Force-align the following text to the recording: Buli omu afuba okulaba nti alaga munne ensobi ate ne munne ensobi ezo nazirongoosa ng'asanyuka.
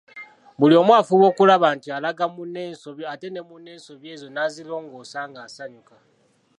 Buli 0.59 0.73
omu 0.81 0.91
afuba 0.99 1.25
okulaba 1.31 1.67
nti 1.75 1.87
alaga 1.97 2.25
munne 2.35 2.61
ensobi 2.69 3.03
ate 3.13 3.27
ne 3.31 3.41
munne 3.49 3.69
ensobi 3.75 4.05
ezo 4.15 4.27
nazirongoosa 4.31 5.19
ng'asanyuka. 5.29 5.95